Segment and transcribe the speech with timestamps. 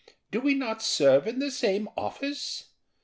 [0.31, 2.69] Do not we serve in the same office?